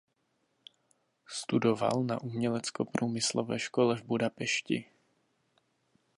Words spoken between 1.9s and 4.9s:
na Uměleckoprůmyslové škole v Budapešti.